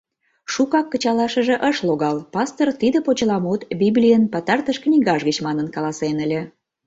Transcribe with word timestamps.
Шукак 0.53 0.85
кычалашыже 0.91 1.55
ыш 1.69 1.77
логал: 1.87 2.17
пастор 2.33 2.67
тиде 2.81 2.99
почеламут 3.07 3.61
Библийын 3.81 4.23
пытартыш 4.33 4.77
книгаж 4.83 5.21
гыч 5.27 5.37
манын 5.45 5.67
каласен 5.75 6.17
ыле. 6.25 6.41